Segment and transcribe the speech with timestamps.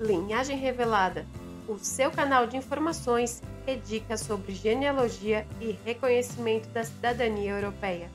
[0.00, 1.24] Linhagem Revelada,
[1.68, 8.10] o seu canal de informações e dicas sobre genealogia e reconhecimento da cidadania europeia.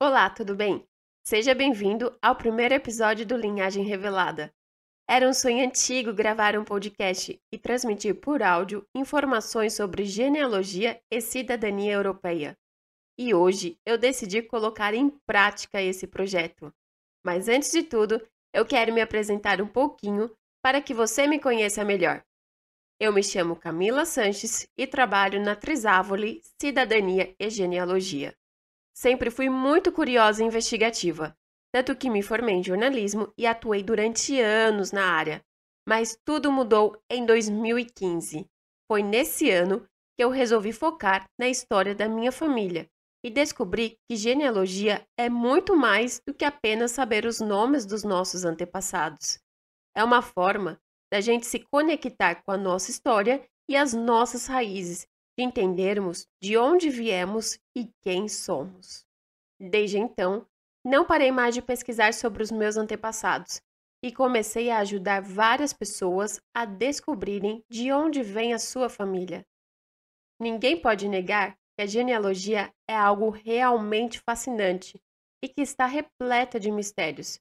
[0.00, 0.82] Olá, tudo bem?
[1.22, 4.50] Seja bem-vindo ao primeiro episódio do Linhagem Revelada.
[5.12, 11.20] Era um sonho antigo gravar um podcast e transmitir por áudio informações sobre genealogia e
[11.20, 12.56] cidadania europeia.
[13.18, 16.72] E hoje eu decidi colocar em prática esse projeto.
[17.26, 20.30] Mas antes de tudo, eu quero me apresentar um pouquinho
[20.62, 22.24] para que você me conheça melhor.
[23.00, 28.32] Eu me chamo Camila Sanches e trabalho na Trisávoli Cidadania e Genealogia.
[28.94, 31.36] Sempre fui muito curiosa e investigativa
[31.72, 35.42] tanto que me formei em jornalismo e atuei durante anos na área.
[35.88, 38.46] Mas tudo mudou em 2015.
[38.90, 42.88] Foi nesse ano que eu resolvi focar na história da minha família
[43.24, 48.44] e descobri que genealogia é muito mais do que apenas saber os nomes dos nossos
[48.44, 49.38] antepassados.
[49.94, 50.80] É uma forma
[51.12, 55.06] da gente se conectar com a nossa história e as nossas raízes,
[55.38, 59.04] de entendermos de onde viemos e quem somos.
[59.60, 60.46] Desde então,
[60.84, 63.60] não parei mais de pesquisar sobre os meus antepassados
[64.02, 69.44] e comecei a ajudar várias pessoas a descobrirem de onde vem a sua família.
[70.40, 74.98] Ninguém pode negar que a genealogia é algo realmente fascinante
[75.42, 77.38] e que está repleta de mistérios.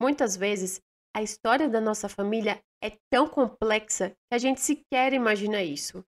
[0.00, 0.80] Muitas vezes,
[1.14, 6.04] a história da nossa família é tão complexa que a gente sequer imagina isso.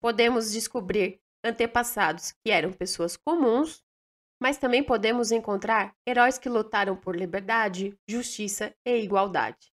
[0.00, 3.82] Podemos descobrir antepassados que eram pessoas comuns
[4.42, 9.72] mas também podemos encontrar heróis que lutaram por liberdade, justiça e igualdade.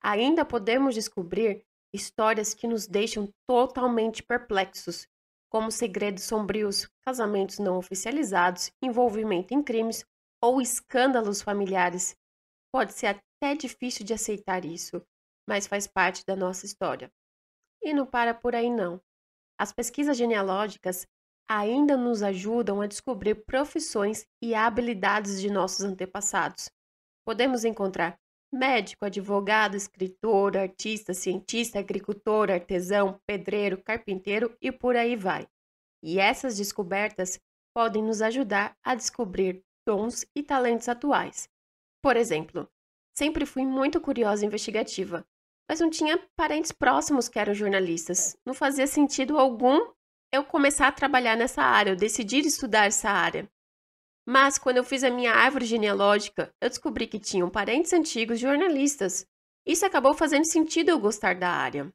[0.00, 5.08] Ainda podemos descobrir histórias que nos deixam totalmente perplexos,
[5.50, 10.06] como segredos sombrios, casamentos não oficializados, envolvimento em crimes
[10.40, 12.16] ou escândalos familiares.
[12.72, 15.04] Pode ser até difícil de aceitar isso,
[15.44, 17.10] mas faz parte da nossa história.
[17.82, 19.02] E não para por aí não.
[19.58, 21.04] As pesquisas genealógicas
[21.58, 26.70] ainda nos ajudam a descobrir profissões e habilidades de nossos antepassados.
[27.24, 28.18] Podemos encontrar
[28.52, 35.46] médico, advogado, escritor, artista, cientista, agricultor, artesão, pedreiro, carpinteiro e por aí vai.
[36.02, 37.38] E essas descobertas
[37.74, 41.48] podem nos ajudar a descobrir dons e talentos atuais.
[42.02, 42.68] Por exemplo,
[43.16, 45.24] sempre fui muito curiosa e investigativa,
[45.68, 48.36] mas não tinha parentes próximos que eram jornalistas.
[48.44, 49.92] Não fazia sentido algum
[50.32, 53.46] eu começar a trabalhar nessa área, eu decidi estudar essa área.
[54.26, 59.26] Mas quando eu fiz a minha árvore genealógica, eu descobri que tinham parentes antigos jornalistas.
[59.66, 61.92] Isso acabou fazendo sentido eu gostar da área.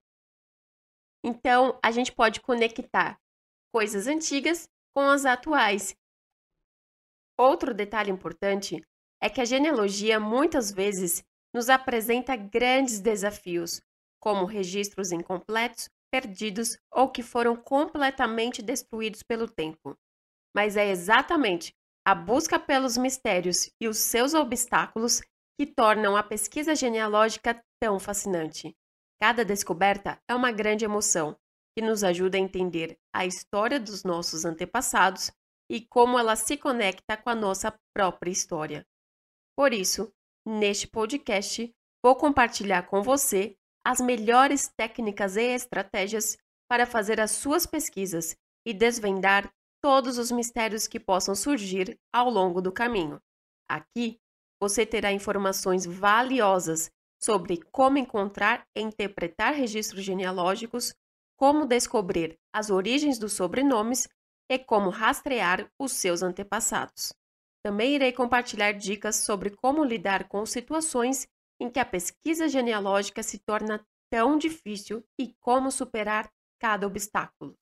[1.23, 3.19] Então, a gente pode conectar
[3.73, 5.95] coisas antigas com as atuais.
[7.37, 8.85] Outro detalhe importante
[9.21, 11.23] é que a genealogia muitas vezes
[11.53, 13.81] nos apresenta grandes desafios,
[14.19, 19.97] como registros incompletos perdidos ou que foram completamente destruídos pelo tempo.
[20.55, 21.75] Mas é exatamente
[22.05, 25.21] a busca pelos mistérios e os seus obstáculos
[25.59, 28.75] que tornam a pesquisa genealógica tão fascinante.
[29.19, 31.37] Cada descoberta é uma grande emoção
[31.77, 35.31] que nos ajuda a entender a história dos nossos antepassados
[35.69, 38.85] e como ela se conecta com a nossa própria história.
[39.55, 40.13] Por isso,
[40.45, 43.57] neste podcast, vou compartilhar com você
[43.87, 46.37] as melhores técnicas e estratégias
[46.69, 49.49] para fazer as suas pesquisas e desvendar
[49.81, 53.17] todos os mistérios que possam surgir ao longo do caminho.
[53.65, 54.19] Aqui
[54.61, 60.93] você terá informações valiosas sobre como encontrar e interpretar registros genealógicos,
[61.37, 64.05] como descobrir as origens dos sobrenomes
[64.51, 67.13] e como rastrear os seus antepassados.
[67.63, 71.25] Também irei compartilhar dicas sobre como lidar com situações
[71.59, 77.57] em que a pesquisa genealógica se torna tão difícil e como superar cada obstáculo.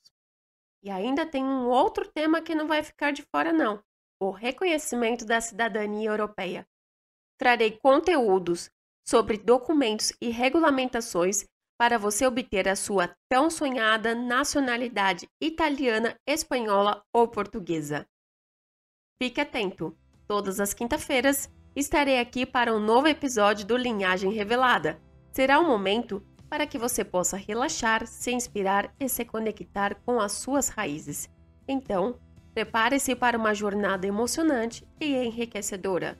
[0.83, 3.83] E ainda tem um outro tema que não vai ficar de fora, não:
[4.19, 6.67] o reconhecimento da cidadania europeia.
[7.37, 8.69] Trarei conteúdos
[9.07, 11.45] sobre documentos e regulamentações
[11.77, 18.07] para você obter a sua tão sonhada nacionalidade italiana, espanhola ou portuguesa.
[19.21, 19.97] Fique atento!
[20.27, 24.97] Todas as quinta-feiras estarei aqui para um novo episódio do Linhagem Revelada.
[25.31, 30.31] Será um momento para que você possa relaxar, se inspirar e se conectar com as
[30.31, 31.29] suas raízes.
[31.67, 32.17] Então,
[32.53, 36.17] prepare-se para uma jornada emocionante e enriquecedora.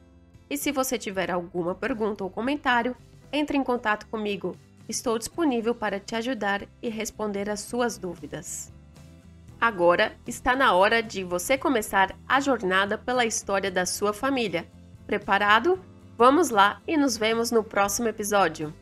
[0.50, 2.96] E se você tiver alguma pergunta ou comentário,
[3.32, 4.56] entre em contato comigo.
[4.88, 8.72] Estou disponível para te ajudar e responder às suas dúvidas.
[9.60, 14.68] Agora está na hora de você começar a jornada pela história da sua família.
[15.06, 15.80] Preparado?
[16.18, 18.74] Vamos lá e nos vemos no próximo episódio.